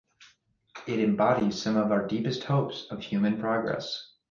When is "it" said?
0.87-0.99